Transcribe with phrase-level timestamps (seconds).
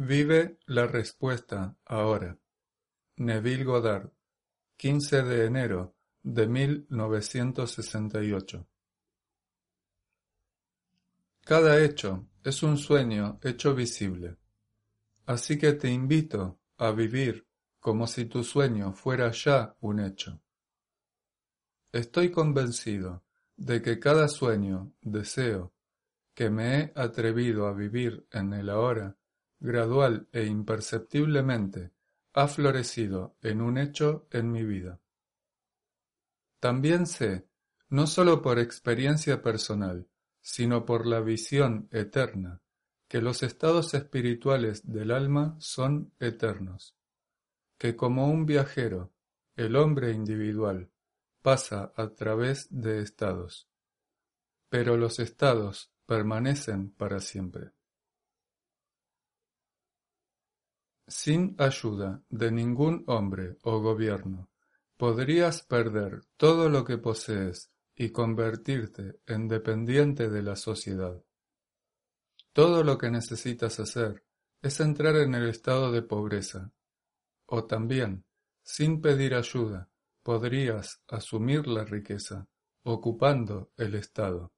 [0.00, 2.38] Vive la respuesta ahora.
[3.16, 4.12] Neville Goddard,
[4.76, 8.68] 15 de enero de 1968.
[11.40, 14.36] Cada hecho es un sueño hecho visible.
[15.26, 17.48] Así que te invito a vivir
[17.80, 20.40] como si tu sueño fuera ya un hecho.
[21.90, 23.24] Estoy convencido
[23.56, 25.74] de que cada sueño, deseo,
[26.34, 29.17] que me he atrevido a vivir en el ahora,
[29.60, 31.92] gradual e imperceptiblemente,
[32.34, 35.00] ha florecido en un hecho en mi vida.
[36.60, 37.46] También sé,
[37.88, 40.06] no sólo por experiencia personal,
[40.40, 42.60] sino por la visión eterna,
[43.08, 46.94] que los estados espirituales del alma son eternos,
[47.78, 49.12] que como un viajero,
[49.56, 50.90] el hombre individual
[51.42, 53.68] pasa a través de estados,
[54.68, 57.72] pero los estados permanecen para siempre.
[61.08, 64.50] Sin ayuda de ningún hombre o gobierno,
[64.98, 71.18] podrías perder todo lo que posees y convertirte en dependiente de la sociedad.
[72.52, 74.22] Todo lo que necesitas hacer
[74.60, 76.72] es entrar en el estado de pobreza.
[77.46, 78.26] O también,
[78.62, 79.88] sin pedir ayuda,
[80.22, 82.46] podrías asumir la riqueza,
[82.82, 84.52] ocupando el estado.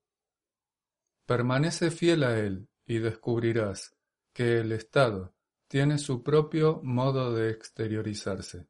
[1.26, 3.94] Permanece fiel a él y descubrirás
[4.32, 5.32] que el estado
[5.70, 8.66] tiene su propio modo de exteriorizarse.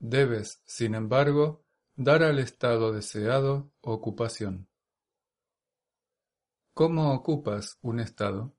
[0.00, 1.64] Debes, sin embargo,
[1.94, 4.66] dar al estado deseado ocupación.
[6.74, 8.56] ¿Cómo ocupas un estado?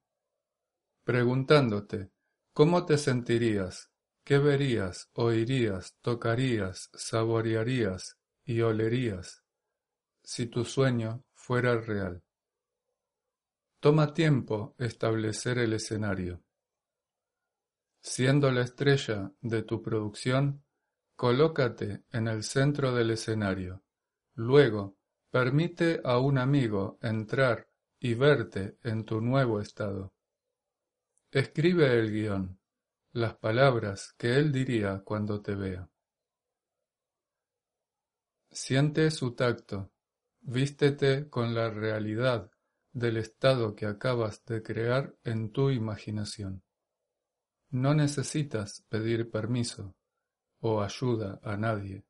[1.03, 2.09] Preguntándote,
[2.53, 3.91] ¿cómo te sentirías?
[4.23, 9.43] ¿Qué verías, oirías, tocarías, saborearías y olerías
[10.23, 12.23] si tu sueño fuera real?
[13.81, 16.42] Toma tiempo establecer el escenario.
[18.05, 20.65] Siendo la estrella de tu producción,
[21.15, 23.81] colócate en el centro del escenario.
[24.35, 24.97] Luego,
[25.31, 27.69] permite a un amigo entrar
[28.01, 30.13] y verte en tu nuevo estado.
[31.31, 32.59] Escribe el guion,
[33.13, 35.89] las palabras que él diría cuando te vea.
[38.51, 39.93] Siente su tacto,
[40.41, 42.51] vístete con la realidad
[42.91, 46.63] del estado que acabas de crear en tu imaginación.
[47.73, 49.95] No necesitas pedir permiso
[50.59, 52.05] o ayuda a nadie,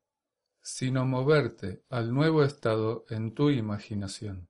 [0.60, 4.46] sino moverte al nuevo estado en tu imaginación.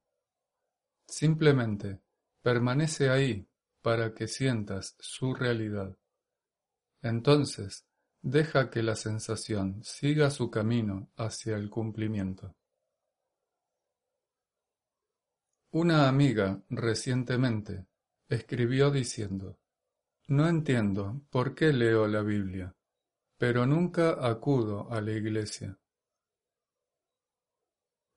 [1.06, 2.00] Simplemente
[2.42, 3.46] permanece ahí
[3.80, 5.96] para que sientas su realidad.
[7.00, 7.86] Entonces,
[8.20, 12.56] deja que la sensación siga su camino hacia el cumplimiento.
[15.70, 17.86] Una amiga recientemente
[18.28, 19.60] escribió diciendo
[20.26, 22.74] no entiendo por qué leo la Biblia,
[23.36, 25.78] pero nunca acudo a la iglesia.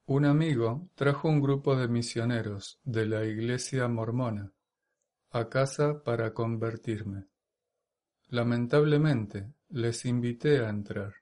[0.05, 4.53] Un amigo trajo un grupo de misioneros de la iglesia mormona
[5.31, 7.25] a casa para convertirme.
[8.29, 11.13] Lamentablemente les invité a entrar,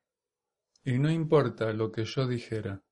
[0.84, 2.84] y no importa lo que yo dijera,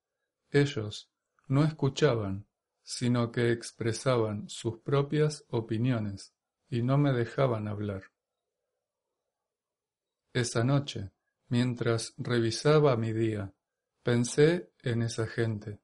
[0.50, 1.12] ellos
[1.48, 2.48] no escuchaban,
[2.81, 6.33] sino que expresaban sus propias opiniones
[6.74, 8.06] y no me dejaban hablar.
[10.34, 11.12] Esa noche,
[11.50, 13.54] mientras revisaba mi día,
[14.02, 15.82] pensé en esa gente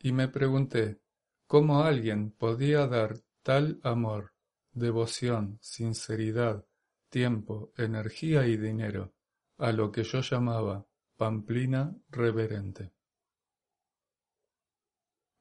[0.00, 1.00] y me pregunté
[1.46, 4.32] cómo alguien podía dar tal amor,
[4.72, 6.66] devoción, sinceridad,
[7.08, 9.14] tiempo, energía y dinero
[9.58, 12.90] a lo que yo llamaba pamplina reverente.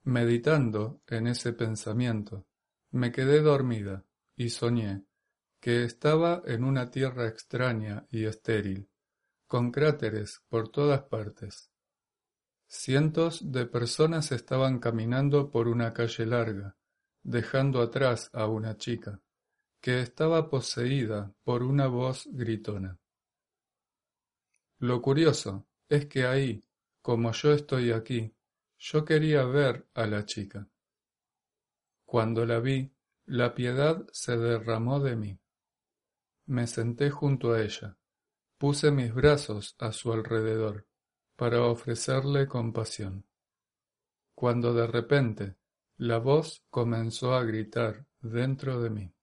[0.03, 2.45] Meditando en ese pensamiento,
[2.91, 4.04] me quedé dormida
[4.35, 5.05] y soñé
[5.65, 8.87] que estaba en una tierra extraña y estéril,
[9.47, 11.71] con cráteres por todas partes.
[12.67, 16.75] Cientos de personas estaban caminando por una calle larga,
[17.23, 19.21] dejando atrás a una chica,
[19.81, 22.99] que estaba poseída por una voz gritona.
[24.77, 26.63] Lo curioso es que ahí,
[27.01, 28.35] como yo estoy aquí,
[28.77, 30.67] yo quería ver a la chica.
[32.05, 32.91] Cuando la vi,
[33.25, 35.39] la piedad se derramó de mí.
[36.45, 37.97] Me senté junto a ella,
[38.57, 40.85] puse mis brazos a su alrededor
[41.35, 43.25] para ofrecerle compasión.
[44.35, 45.55] Cuando de repente
[45.97, 49.13] la voz comenzó a gritar dentro de mí.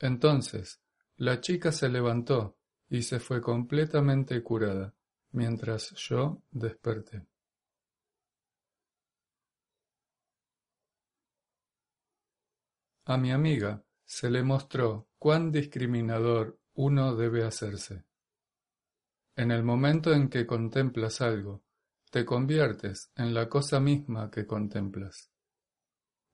[0.00, 0.80] Entonces
[1.16, 2.58] la chica se levantó
[2.90, 4.94] y se fue completamente curada,
[5.32, 7.26] mientras yo desperté.
[13.08, 18.04] A mi amiga se le mostró cuán discriminador uno debe hacerse.
[19.34, 21.62] En el momento en que contemplas algo,
[22.10, 25.30] te conviertes en la cosa misma que contemplas.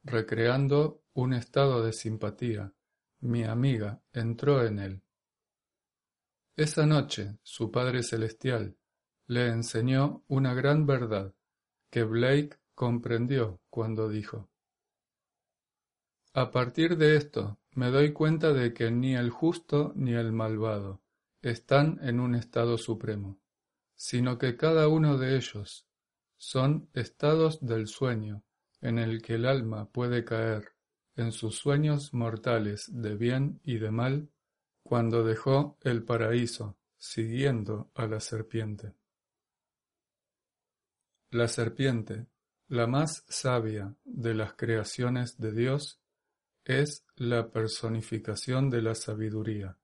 [0.02, 2.72] Recreando un estado de simpatía,
[3.20, 5.02] mi amiga entró en él.
[6.56, 8.76] Esa noche su Padre Celestial
[9.28, 11.36] le enseñó una gran verdad
[11.88, 14.50] que Blake comprendió cuando dijo
[16.34, 21.00] a partir de esto, me doy cuenta de que ni el justo ni el malvado
[21.42, 23.38] están en un estado supremo,
[23.94, 25.86] sino que cada uno de ellos
[26.36, 28.42] son estados del sueño
[28.80, 30.72] en el que el alma puede caer
[31.14, 34.28] en sus sueños mortales de bien y de mal
[34.82, 38.92] cuando dejó el paraíso siguiendo a la serpiente.
[41.30, 42.26] La serpiente,
[42.66, 46.00] la más sabia de las creaciones de Dios,
[46.64, 49.78] es la personificación de la sabiduría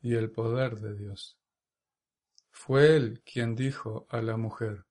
[0.00, 1.38] y el poder de Dios.
[2.50, 4.86] Fue él quien dijo a la mujer,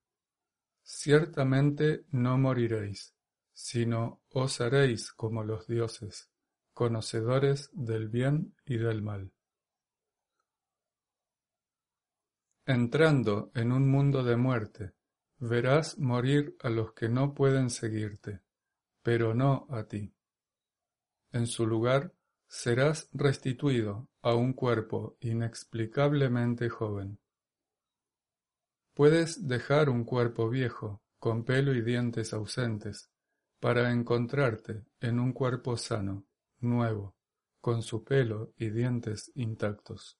[0.82, 3.12] Ciertamente no moriréis,
[3.52, 6.30] sino os haréis como los dioses,
[6.72, 9.32] conocedores del bien y del mal.
[12.64, 14.92] Entrando en un mundo de muerte,
[15.38, 18.42] verás morir a los que no pueden seguirte,
[19.02, 20.15] pero no a ti.
[21.32, 22.12] En su lugar,
[22.48, 27.18] serás restituido a un cuerpo inexplicablemente joven.
[28.94, 33.10] Puedes dejar un cuerpo viejo, con pelo y dientes ausentes,
[33.60, 36.24] para encontrarte en un cuerpo sano,
[36.60, 37.16] nuevo,
[37.60, 40.18] con su pelo y dientes intactos.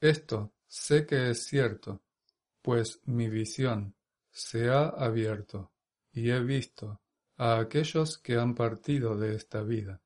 [0.00, 2.02] Esto sé que es cierto,
[2.62, 3.94] pues mi visión
[4.30, 5.72] se ha abierto
[6.12, 7.00] y he visto
[7.36, 10.00] a aquellos que han partido de esta vida.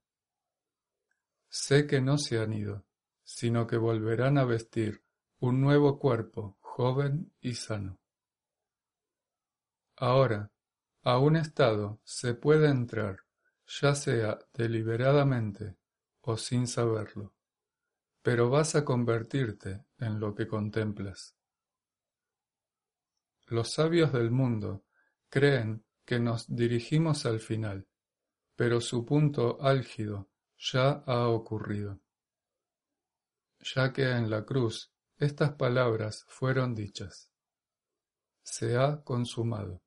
[1.48, 2.84] Sé que no se han ido,
[3.24, 5.02] sino que volverán a vestir
[5.38, 7.98] un nuevo cuerpo joven y sano.
[9.96, 10.50] Ahora,
[11.02, 13.20] a un estado se puede entrar,
[13.66, 15.76] ya sea deliberadamente
[16.22, 17.34] o sin saberlo,
[18.22, 21.34] pero vas a convertirte en lo que contemplas.
[23.46, 24.84] Los sabios del mundo
[25.28, 27.86] creen que nos dirigimos al final,
[28.56, 30.28] pero su punto álgido
[30.58, 32.00] ya ha ocurrido,
[33.60, 37.30] ya que en la cruz estas palabras fueron dichas.
[38.42, 39.84] Se ha consumado.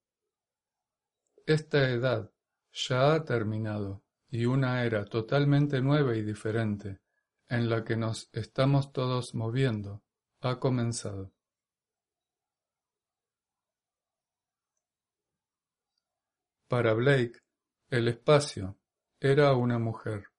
[1.46, 2.32] Esta edad
[2.72, 7.02] ya ha terminado y una era totalmente nueva y diferente,
[7.50, 10.06] en la que nos estamos todos moviendo,
[10.40, 11.33] ha comenzado.
[16.74, 17.34] Para Blake,
[17.92, 18.80] el espacio
[19.20, 20.30] era una mujer,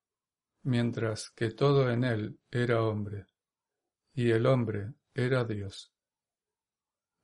[0.65, 3.27] mientras que todo en él era hombre,
[4.15, 5.93] y el hombre era Dios.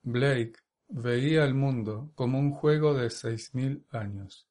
[0.02, 4.46] Blake veía el mundo como un juego de seis mil años,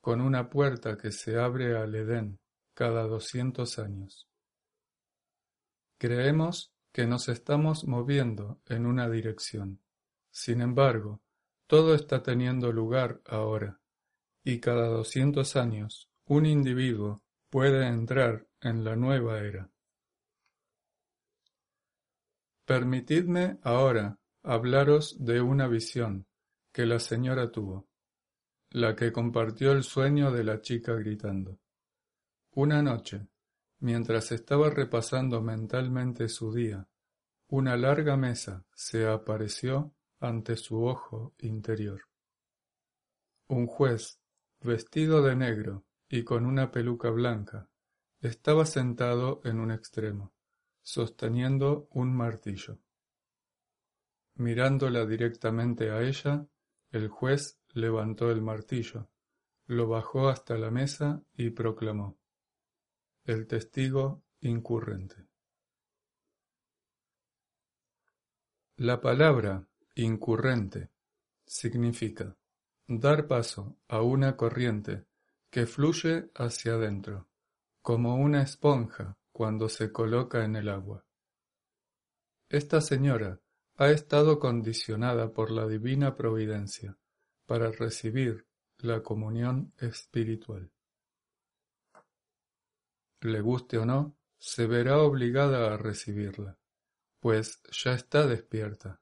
[0.00, 2.40] con una puerta que se abre al Edén
[2.74, 4.28] cada doscientos años.
[5.96, 9.80] Creemos que nos estamos moviendo en una dirección.
[10.32, 11.22] Sin embargo,
[11.68, 13.78] todo está teniendo lugar ahora
[14.44, 19.70] y cada doscientos años un individuo puede entrar en la nueva era.
[22.64, 26.26] Permitidme ahora hablaros de una visión
[26.72, 27.88] que la señora tuvo,
[28.70, 31.58] la que compartió el sueño de la chica gritando.
[32.52, 33.28] Una noche,
[33.80, 36.88] mientras estaba repasando mentalmente su día,
[37.48, 42.00] una larga mesa se apareció ante su ojo interior.
[43.48, 44.21] Un juez
[44.62, 47.68] vestido de negro y con una peluca blanca,
[48.20, 50.32] estaba sentado en un extremo,
[50.82, 52.78] sosteniendo un martillo.
[54.34, 56.46] Mirándola directamente a ella,
[56.90, 59.08] el juez levantó el martillo,
[59.66, 62.18] lo bajó hasta la mesa y proclamó
[63.24, 65.26] El testigo incurrente.
[68.76, 70.90] La palabra incurrente
[71.46, 72.36] significa
[73.00, 75.06] dar paso a una corriente
[75.50, 77.28] que fluye hacia adentro,
[77.82, 81.04] como una esponja cuando se coloca en el agua.
[82.48, 83.40] Esta señora
[83.76, 86.98] ha estado condicionada por la divina providencia
[87.46, 88.46] para recibir
[88.78, 90.70] la comunión espiritual.
[93.20, 96.58] Le guste o no, se verá obligada a recibirla,
[97.20, 99.00] pues ya está despierta.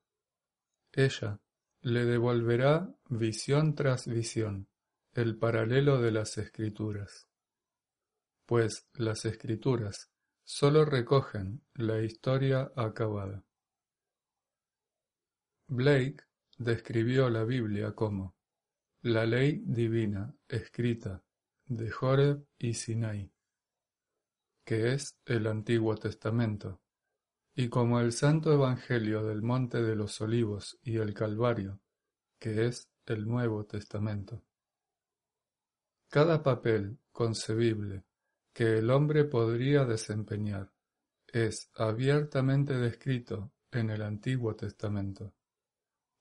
[0.93, 1.41] Ella
[1.83, 4.69] le devolverá visión tras visión
[5.13, 7.29] el paralelo de las escrituras,
[8.47, 10.11] pues las escrituras
[10.45, 13.45] sólo recogen la historia acabada.
[15.69, 16.25] Blake
[16.59, 18.35] describió la Biblia como
[19.03, 21.23] la ley divina escrita
[21.67, 23.33] de Joreb y Sinai,
[24.65, 26.80] que es el Antiguo Testamento,
[27.61, 31.79] y como el Santo Evangelio del Monte de los Olivos y el Calvario,
[32.39, 34.43] que es el Nuevo Testamento.
[36.09, 38.05] Cada papel concebible
[38.55, 40.73] que el hombre podría desempeñar
[41.27, 45.35] es abiertamente descrito en el Antiguo Testamento,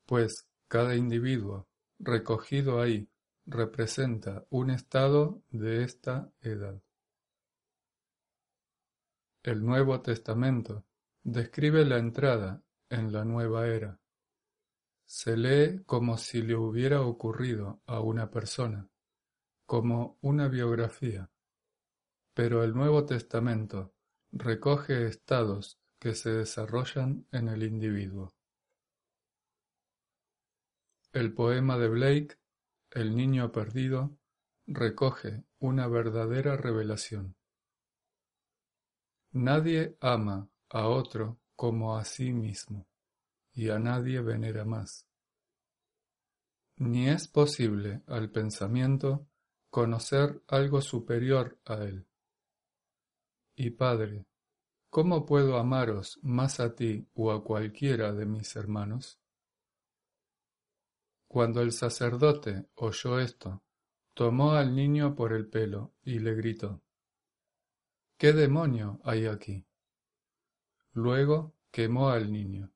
[0.05, 1.69] pues cada individuo
[1.99, 3.07] recogido ahí
[3.45, 6.81] representa un estado de esta edad.
[9.41, 10.83] El Nuevo Testamento
[11.23, 13.99] describe la entrada en la nueva era.
[15.05, 18.89] Se lee como si le hubiera ocurrido a una persona,
[19.65, 21.29] como una biografía.
[22.33, 23.93] Pero el Nuevo Testamento
[24.31, 28.33] recoge estados que se desarrollan en el individuo.
[31.11, 32.37] El poema de Blake,
[32.91, 34.17] El niño perdido,
[34.67, 37.35] recoge una verdadera revelación.
[39.31, 42.87] Nadie ama a otro como a sí mismo,
[43.53, 45.05] y a nadie venera más.
[46.77, 49.27] Ni es posible al pensamiento
[49.69, 52.07] conocer algo superior a él.
[53.55, 54.25] Y Padre,
[54.89, 59.19] ¿cómo puedo amaros más a ti o a cualquiera de mis hermanos?
[61.27, 63.61] Cuando el sacerdote oyó esto,
[64.13, 66.81] tomó al niño por el pelo y le gritó,
[68.17, 69.68] ¿Qué demonio hay aquí?
[71.01, 72.73] Luego quemó al niño,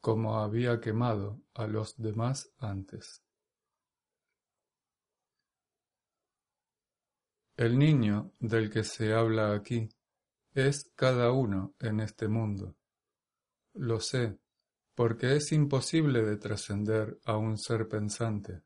[0.00, 3.24] como había quemado a los demás antes.
[7.56, 9.88] El niño del que se habla aquí
[10.54, 12.76] es cada uno en este mundo.
[13.74, 14.38] Lo sé,
[14.94, 18.62] porque es imposible de trascender a un ser pensante.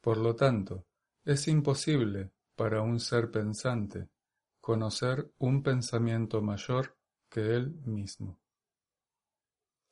[0.00, 0.86] Por lo tanto,
[1.24, 4.08] es imposible para un ser pensante
[4.60, 6.97] conocer un pensamiento mayor
[7.28, 8.40] que Él mismo.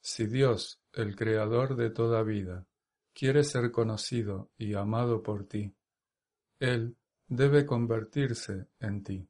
[0.00, 2.66] Si Dios, el Creador de toda vida,
[3.12, 5.74] quiere ser conocido y amado por ti,
[6.60, 9.28] Él debe convertirse en ti,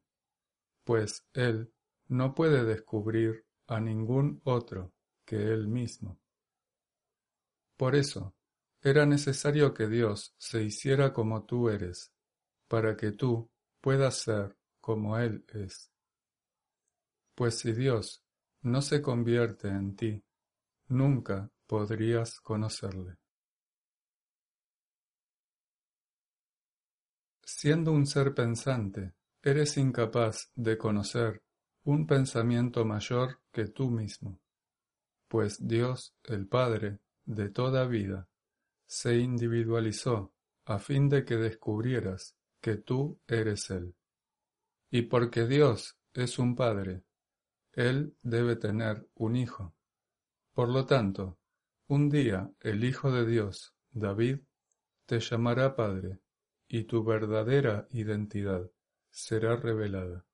[0.85, 1.73] pues Él
[2.09, 4.93] no puede descubrir a ningún otro
[5.25, 6.19] que Él mismo.
[7.77, 8.35] Por eso,
[8.83, 12.13] era necesario que Dios se hiciera como tú eres,
[12.69, 15.91] para que tú puedas ser como Él es.
[17.37, 18.25] Pues si Dios
[18.63, 20.25] no se convierte en ti,
[20.89, 23.19] nunca podrías conocerle.
[27.45, 29.13] Siendo un ser pensante,
[29.43, 31.43] eres incapaz de conocer
[31.85, 34.41] un pensamiento mayor que tú mismo,
[35.29, 38.31] pues Dios, el Padre de toda vida,
[38.87, 40.33] se individualizó
[40.65, 43.95] a fin de que descubrieras que tú eres Él.
[44.91, 47.05] Y porque Dios es un Padre
[47.77, 49.75] él debe tener un hijo.
[50.55, 51.39] Por lo tanto,
[51.89, 54.41] un día el Hijo de Dios, David,
[55.05, 56.19] te llamará Padre,
[56.69, 58.69] y tu verdadera identidad
[59.11, 60.25] será revelada.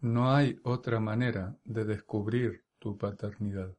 [0.00, 3.74] No hay otra manera de descubrir tu paternidad.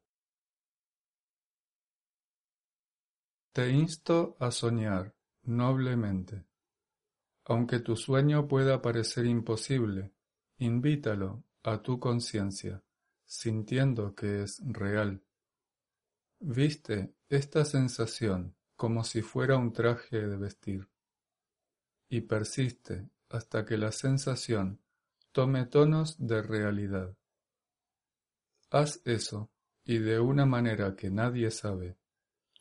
[3.52, 6.46] Te insto a soñar noblemente.
[7.46, 10.14] Aunque tu sueño pueda parecer imposible,
[10.58, 12.84] invítalo a tu conciencia,
[13.26, 15.22] sintiendo que es real.
[16.40, 20.88] Viste esta sensación como si fuera un traje de vestir,
[22.10, 24.80] y persiste hasta que la sensación
[25.32, 27.16] tome tonos de realidad.
[28.70, 29.50] Haz eso,
[29.84, 31.98] y de una manera que nadie sabe,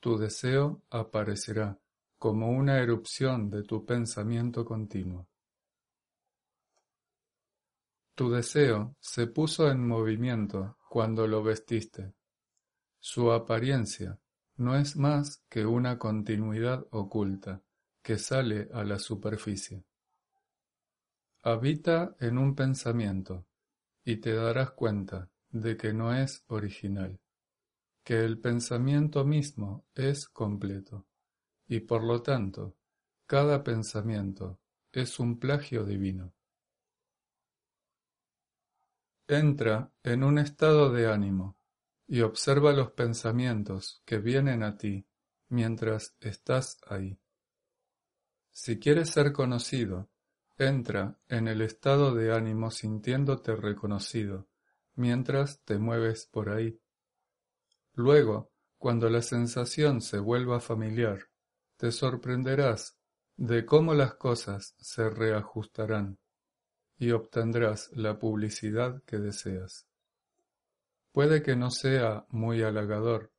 [0.00, 1.78] tu deseo aparecerá
[2.18, 5.28] como una erupción de tu pensamiento continuo.
[8.16, 12.14] Tu deseo se puso en movimiento cuando lo vestiste.
[12.98, 14.18] Su apariencia
[14.56, 17.62] no es más que una continuidad oculta
[18.00, 19.84] que sale a la superficie.
[21.42, 23.44] Habita en un pensamiento
[24.02, 27.20] y te darás cuenta de que no es original,
[28.02, 31.06] que el pensamiento mismo es completo,
[31.68, 32.78] y por lo tanto,
[33.26, 34.58] cada pensamiento
[34.90, 36.32] es un plagio divino.
[39.28, 41.56] Entra en un estado de ánimo
[42.06, 45.04] y observa los pensamientos que vienen a ti
[45.48, 47.18] mientras estás ahí.
[48.52, 50.08] Si quieres ser conocido,
[50.56, 54.48] entra en el estado de ánimo sintiéndote reconocido
[54.94, 56.80] mientras te mueves por ahí.
[57.94, 61.28] Luego, cuando la sensación se vuelva familiar,
[61.76, 62.96] te sorprenderás
[63.36, 66.18] de cómo las cosas se reajustarán
[66.98, 69.86] y obtendrás la publicidad que deseas.
[71.12, 73.32] Puede que no sea muy halagador,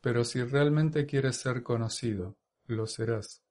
[0.00, 3.42] pero si realmente quieres ser conocido, lo serás.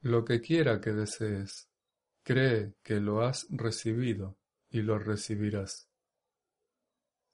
[0.00, 1.68] Lo que quiera que desees,
[2.22, 4.38] cree que lo has recibido
[4.70, 5.88] y lo recibirás.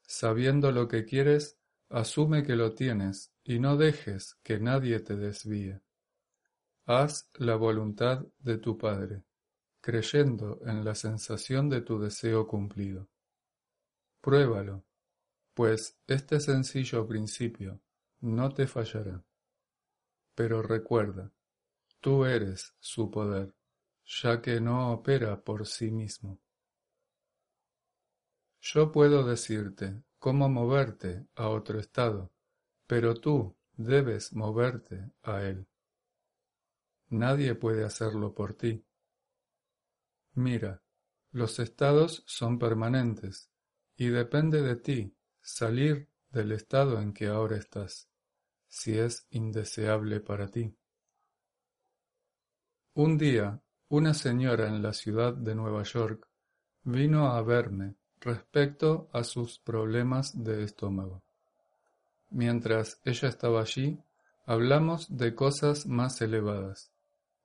[0.02, 5.80] Sabiendo lo que quieres, asume que lo tienes y no dejes que nadie te desvíe.
[6.86, 9.22] Haz la voluntad de tu Padre,
[9.88, 13.08] creyendo en la sensación de tu deseo cumplido.
[14.20, 14.84] Pruébalo,
[15.54, 17.80] pues este sencillo principio
[18.20, 19.24] no te fallará.
[20.34, 21.32] Pero recuerda,
[22.00, 23.54] tú eres su poder,
[24.04, 26.38] ya que no opera por sí mismo.
[28.60, 32.30] Yo puedo decirte cómo moverte a otro estado,
[32.86, 35.66] pero tú debes moverte a él.
[37.08, 38.84] Nadie puede hacerlo por ti.
[40.38, 40.80] Mira,
[41.32, 43.50] los estados son permanentes
[43.96, 48.08] y depende de ti salir del estado en que ahora estás,
[48.68, 50.72] si es indeseable para ti.
[52.94, 56.28] Un día, una señora en la ciudad de Nueva York
[56.84, 61.20] vino a verme respecto a sus problemas de estómago.
[62.30, 63.98] Mientras ella estaba allí,
[64.46, 66.92] hablamos de cosas más elevadas,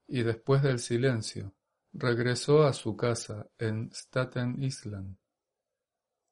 [0.08, 1.56] y después del silencio,
[1.94, 5.16] regresó a su casa en Staten Island.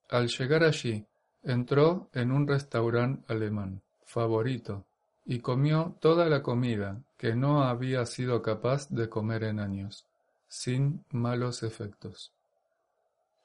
[0.10, 1.06] Al llegar allí,
[1.44, 4.86] entró en un restaurante alemán, favorito,
[5.26, 10.08] y comió toda la comida que no había sido capaz de comer en años,
[10.48, 12.34] sin malos efectos.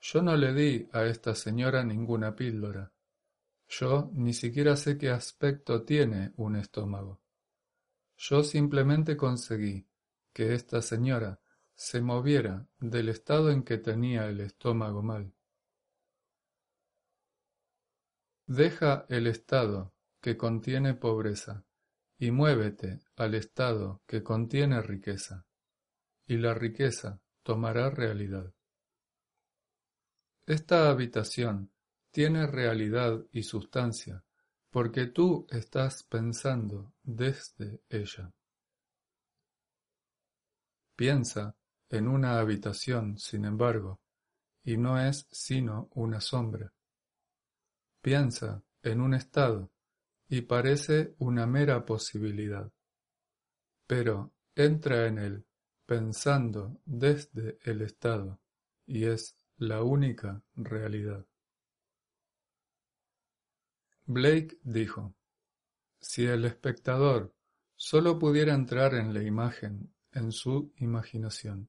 [0.00, 2.90] Yo no le di a esta señora ninguna píldora.
[3.68, 7.20] Yo ni siquiera sé qué aspecto tiene un estómago.
[8.16, 9.85] Yo simplemente conseguí
[10.33, 11.38] que esta señora
[11.76, 15.32] se moviera del estado en que tenía el estómago mal.
[18.46, 21.64] Deja el estado que contiene pobreza
[22.18, 25.46] y muévete al estado que contiene riqueza,
[26.26, 28.52] y la riqueza tomará realidad.
[30.46, 31.70] Esta habitación
[32.10, 34.24] tiene realidad y sustancia
[34.70, 38.32] porque tú estás pensando desde ella.
[40.94, 41.54] Piensa
[41.90, 44.01] en una habitación, sin embargo,
[44.64, 46.72] y no es sino una sombra.
[48.01, 49.70] Piensa en un estado
[50.29, 52.70] y parece una mera posibilidad.
[53.87, 55.46] Pero entra en él
[55.87, 58.40] pensando desde el estado
[58.87, 61.25] y es la única realidad.
[64.05, 65.14] Blake dijo,
[66.01, 67.35] si el espectador
[67.77, 71.68] solo pudiera entrar en la imagen, en su imaginación,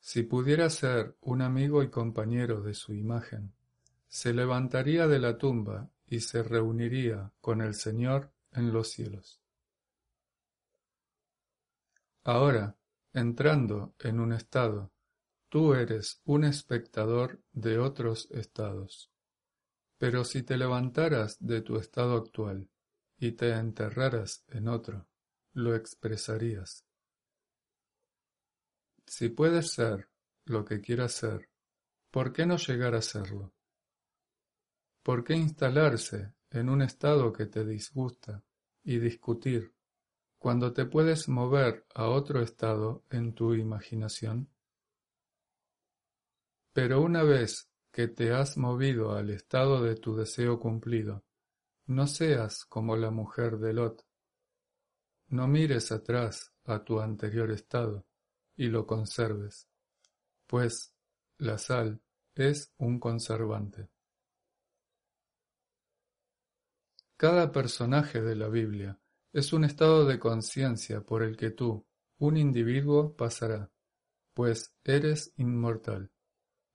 [0.00, 3.52] si pudiera ser un amigo y compañero de su imagen,
[4.08, 9.40] se levantaría de la tumba y se reuniría con el Señor en los cielos.
[12.24, 12.76] Ahora,
[13.12, 14.90] entrando en un estado
[15.50, 19.10] Tú eres un espectador de otros estados.
[19.96, 22.68] Pero si te levantaras de tu estado actual
[23.18, 25.06] y te enterraras en otro,
[25.54, 26.84] lo expresarías.
[29.10, 30.06] Si puedes ser
[30.44, 31.48] lo que quieras ser,
[32.10, 33.54] ¿por qué no llegar a serlo?
[35.02, 38.44] ¿Por qué instalarse en un estado que te disgusta
[38.84, 39.72] y discutir
[40.38, 44.50] cuando te puedes mover a otro estado en tu imaginación?
[46.74, 51.24] Pero una vez que te has movido al estado de tu deseo cumplido,
[51.86, 54.06] no seas como la mujer de Lot.
[55.28, 58.07] No mires atrás a tu anterior estado
[58.58, 59.68] y lo conserves,
[60.48, 60.92] pues
[61.38, 62.02] la sal
[62.34, 63.88] es un conservante.
[67.16, 68.98] Cada personaje de la Biblia
[69.30, 71.86] Es un estado de conciencia por el que tú,
[72.18, 73.70] un individuo, pasará,
[74.32, 76.10] pues eres inmortal.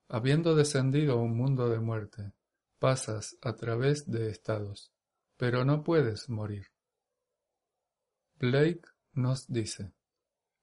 [0.07, 2.31] Habiendo descendido a un mundo de muerte,
[2.77, 4.93] pasas a través de estados,
[5.35, 6.67] pero no puedes morir.
[8.35, 9.91] Blake nos dice,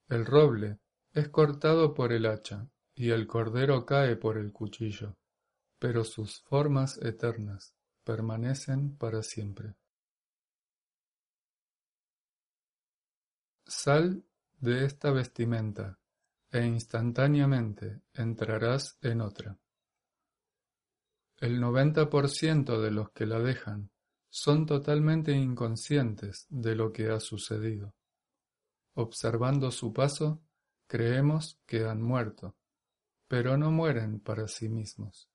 [0.09, 0.78] el roble
[1.12, 5.16] es cortado por el hacha y el cordero cae por el cuchillo,
[5.79, 9.75] pero sus formas eternas permanecen para siempre.
[13.66, 14.25] Sal
[14.59, 15.99] de esta vestimenta
[16.51, 19.57] e instantáneamente entrarás en otra.
[21.38, 23.90] El noventa por ciento de los que la dejan
[24.29, 27.94] son totalmente inconscientes de lo que ha sucedido.
[28.94, 30.42] Observando su paso,
[30.90, 32.57] creemos que han muerto,
[33.29, 35.31] pero no mueren para sí mismos.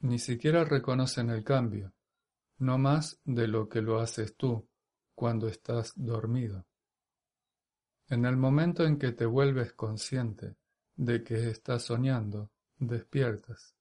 [0.00, 1.94] Ni siquiera reconocen el cambio,
[2.58, 4.68] no más de lo que lo haces tú
[5.14, 6.66] cuando estás dormido.
[8.08, 10.56] En el momento en que te vuelves consciente
[10.96, 13.76] de que estás soñando, despiertas.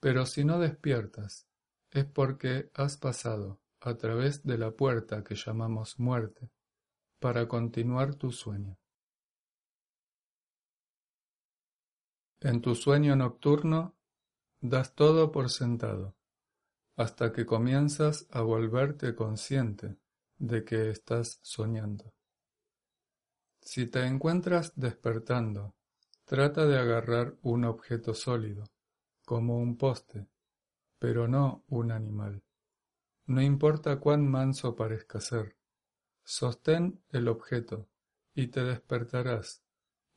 [0.00, 1.46] Pero si no despiertas,
[1.90, 6.50] es porque has pasado a través de la puerta que llamamos muerte
[7.18, 8.78] para continuar tu sueño.
[12.40, 13.96] En tu sueño nocturno
[14.60, 16.14] das todo por sentado,
[16.96, 19.96] hasta que comienzas a volverte consciente
[20.38, 22.14] de que estás soñando.
[23.60, 25.74] Si te encuentras despertando,
[26.24, 28.64] trata de agarrar un objeto sólido,
[29.24, 30.28] como un poste,
[30.98, 32.42] pero no un animal.
[33.26, 35.56] No importa cuán manso parezca ser.
[36.24, 37.88] Sostén el objeto
[38.34, 39.62] y te despertarás,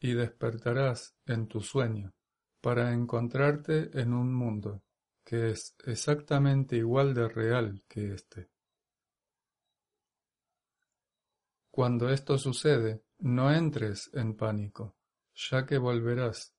[0.04, 2.12] y despertarás en tu sueño,
[2.60, 4.82] para encontrarte en un mundo
[5.24, 8.50] que es exactamente igual de real que éste.
[11.70, 14.98] Cuando esto sucede, no entres en pánico,
[15.36, 16.56] ya que volverás.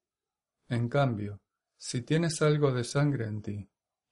[0.68, 1.40] En cambio,
[1.76, 3.68] si tienes algo de sangre en ti,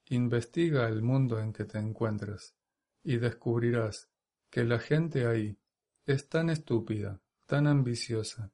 [0.09, 2.53] investiga el mundo en que te encuentras
[3.01, 4.09] y descubrirás
[4.49, 5.57] que la gente ahí
[6.05, 8.51] es tan estúpida, tan ambiciosa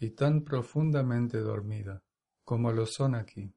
[0.00, 2.02] y tan profundamente dormida
[2.44, 3.52] como lo son aquí.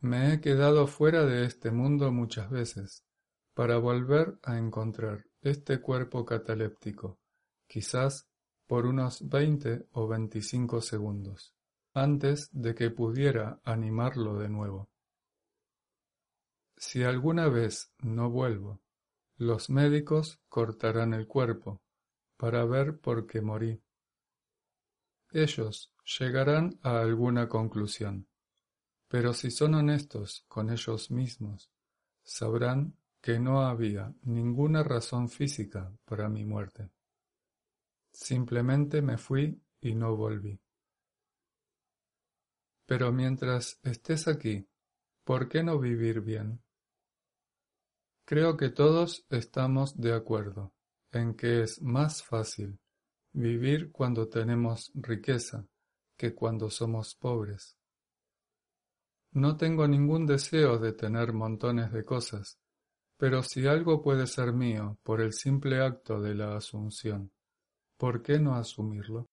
[0.00, 3.04] Me he quedado fuera de este mundo muchas veces
[3.54, 7.18] para volver a encontrar este cuerpo cataléptico
[7.66, 8.28] quizás
[8.66, 11.54] por unos veinte o veinticinco segundos,
[11.92, 14.88] antes de que pudiera animarlo de nuevo.
[16.76, 18.80] Si alguna vez no vuelvo,
[19.36, 21.82] los médicos cortarán el cuerpo
[22.40, 23.78] para ver por qué morí.
[25.30, 28.26] Ellos llegarán a alguna conclusión,
[29.08, 31.70] pero si son honestos con ellos mismos,
[32.22, 36.88] sabrán que no había ninguna razón física para mi muerte.
[38.10, 40.58] Simplemente me fui y no volví.
[42.86, 44.66] Pero mientras estés aquí,
[45.24, 46.62] ¿por qué no vivir bien?
[48.24, 50.72] Creo que todos estamos de acuerdo
[51.12, 52.78] en que es más fácil
[53.32, 55.66] vivir cuando tenemos riqueza
[56.16, 57.76] que cuando somos pobres.
[59.32, 62.58] No tengo ningún deseo de tener montones de cosas,
[63.16, 67.30] pero si algo puede ser mío por el simple acto de la asunción,
[68.00, 69.28] ¿Por qué no asumirlo?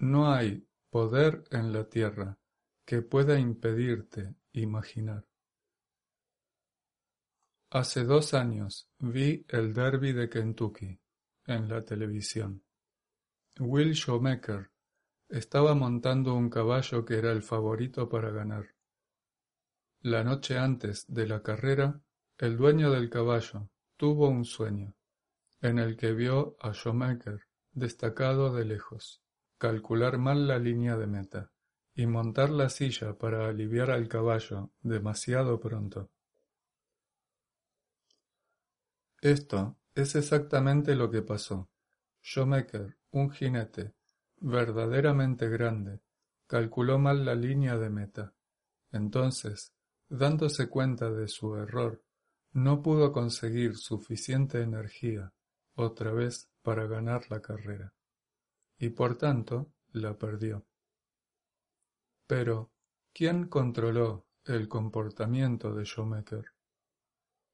[0.00, 2.36] No hay poder en la tierra
[2.84, 5.24] que pueda impedirte imaginar.
[7.74, 10.96] Hace dos años vi el derby de Kentucky
[11.44, 12.62] en la televisión.
[13.58, 14.70] Will Schumacher
[15.28, 18.76] estaba montando un caballo que era el favorito para ganar.
[20.02, 22.00] La noche antes de la carrera,
[22.38, 24.94] el dueño del caballo tuvo un sueño
[25.60, 27.40] en el que vio a Schumacher
[27.72, 29.20] destacado de lejos,
[29.58, 31.50] calcular mal la línea de meta
[31.92, 36.12] y montar la silla para aliviar al caballo demasiado pronto.
[39.24, 41.70] Esto es exactamente lo que pasó.
[42.22, 43.94] Schumacher, un jinete,
[44.36, 46.02] verdaderamente grande,
[46.46, 48.34] calculó mal la línea de meta.
[48.92, 49.72] Entonces,
[50.10, 52.04] dándose cuenta de su error,
[52.52, 55.32] no pudo conseguir suficiente energía
[55.74, 57.94] otra vez para ganar la carrera,
[58.76, 60.66] y por tanto la perdió.
[62.26, 62.72] Pero,
[63.14, 66.44] ¿quién controló el comportamiento de Schumacher?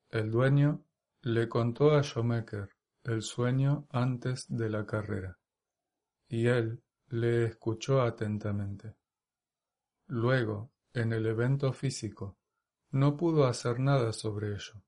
[0.09, 0.85] El dueño
[1.22, 2.70] le contó a Schumacher
[3.04, 5.38] el sueño antes de la carrera,
[6.28, 8.96] y él le escuchó atentamente.
[10.06, 12.38] Luego, en el evento físico,
[12.90, 14.83] no pudo hacer nada sobre ello.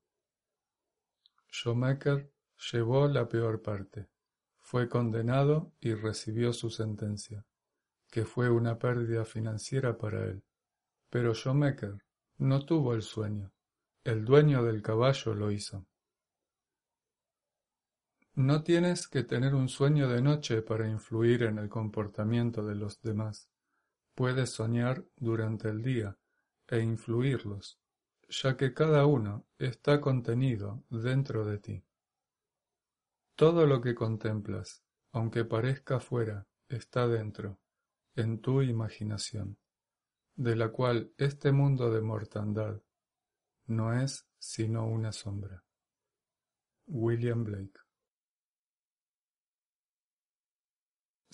[1.51, 2.33] Shoemaker
[2.73, 4.09] llevó la peor parte,
[4.59, 7.45] fue condenado y recibió su sentencia,
[8.11, 10.43] que fue una pérdida financiera para él.
[11.11, 11.99] Pero Shoemaker
[12.39, 13.53] no tuvo el sueño,
[14.03, 15.87] el dueño del caballo lo hizo.
[18.35, 23.03] No tienes que tener un sueño de noche para influir en el comportamiento de los
[23.03, 23.51] demás.
[24.15, 26.17] Puedes soñar durante el día
[26.67, 27.79] e influirlos,
[28.31, 31.85] ya que cada uno está contenido dentro de ti.
[33.35, 37.59] Todo lo que contemplas, aunque parezca fuera, está dentro,
[38.17, 39.59] en tu imaginación,
[40.37, 42.81] de la cual este mundo de mortandad
[43.67, 45.63] no es sino una sombra.
[46.87, 47.82] William Blake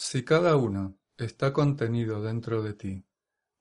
[0.01, 3.05] Si cada uno está contenido dentro de ti,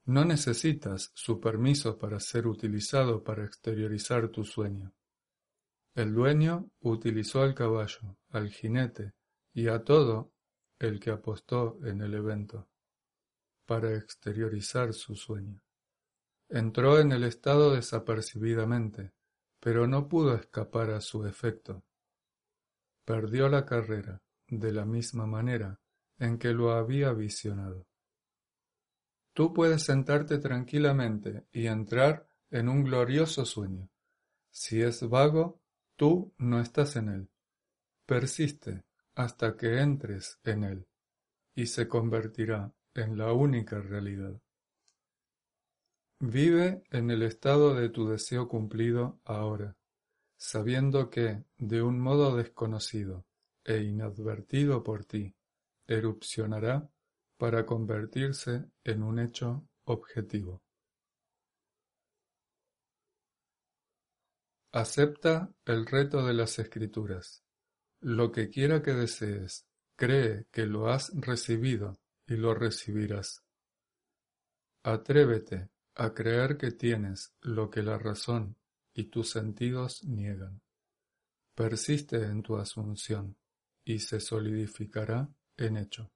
[0.05, 4.93] no necesitas su permiso para ser utilizado para exteriorizar tu sueño.
[5.95, 9.13] El dueño utilizó al caballo, al jinete
[9.51, 10.31] y a todo
[10.77, 12.69] el que apostó en el evento
[13.65, 15.59] para exteriorizar su sueño.
[16.49, 19.11] Entró en el estado desapercibidamente,
[19.59, 21.83] pero no pudo escapar a su efecto.
[23.05, 25.81] Perdió la carrera de la misma manera
[26.19, 27.85] en que lo había visionado.
[29.33, 33.89] Tú puedes sentarte tranquilamente y entrar en un glorioso sueño.
[34.49, 35.61] Si es vago,
[35.95, 37.29] tú no estás en él.
[38.05, 40.87] Persiste hasta que entres en él
[41.53, 44.39] y se convertirá en la única realidad.
[46.19, 49.77] Vive en el estado de tu deseo cumplido ahora,
[50.35, 53.25] sabiendo que, de un modo desconocido
[53.63, 55.35] e inadvertido por ti,
[55.87, 56.89] erupcionará
[57.37, 60.61] para convertirse en un hecho objetivo.
[64.71, 67.43] Acepta el reto de las escrituras.
[68.01, 73.43] Lo que quiera que desees, cree que lo has recibido y lo recibirás.
[74.83, 78.57] Atrévete a creer que tienes lo que la razón
[78.93, 80.61] y tus sentidos niegan.
[81.55, 83.35] Persiste en tu asunción
[83.83, 86.11] y se solidificará en hecho.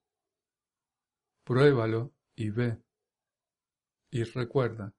[1.44, 2.82] Pruébalo y ve.
[4.10, 4.94] Y recuerda,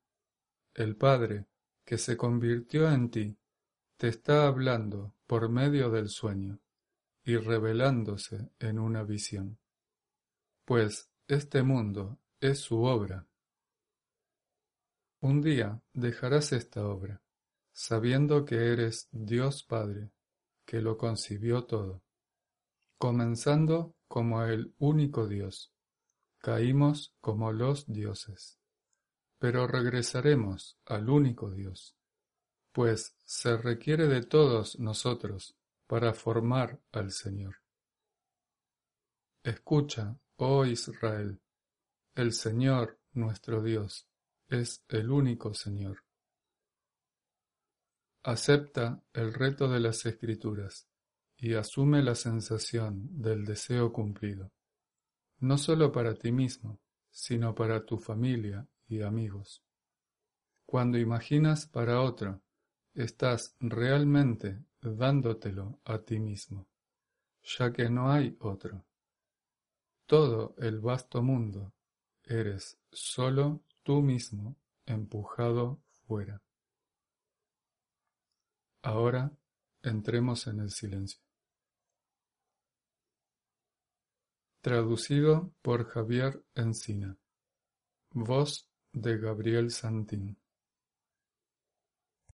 [0.75, 1.47] el Padre
[1.85, 3.37] que se convirtió en ti
[3.97, 6.61] te está hablando por medio del sueño
[7.25, 9.59] y revelándose en una visión.
[10.65, 13.27] Pues este mundo es su obra.
[15.21, 17.23] Un día dejarás esta obra,
[17.73, 20.11] sabiendo que eres Dios Padre,
[20.65, 22.03] que lo concibió todo,
[22.99, 25.73] comenzando como el único Dios.
[26.37, 28.59] Caímos como los dioses.
[29.39, 31.97] Pero regresaremos al único Dios,
[32.73, 37.57] pues se requiere de todos nosotros para formar al Señor.
[39.43, 41.41] Escucha, oh Israel,
[42.15, 44.11] el Señor nuestro Dios
[44.47, 46.05] es el único Señor.
[48.25, 50.92] Acepta el reto de las Escrituras
[51.43, 54.53] y asume la sensación del deseo cumplido,
[55.41, 56.79] no solo para ti mismo,
[57.11, 59.61] sino para tu familia y amigos.
[60.65, 62.41] Cuando imaginas para otro,
[62.95, 66.69] estás realmente dándotelo a ti mismo,
[67.43, 68.85] ya que no hay otro.
[70.07, 71.75] Todo el vasto mundo
[72.23, 74.55] eres solo tú mismo
[74.87, 76.41] empujado fuera.
[78.83, 79.33] Ahora
[79.83, 81.32] entremos en el silencio.
[84.63, 87.17] Traducido por Javier Encina.
[88.13, 90.37] Voz de Gabriel Santín.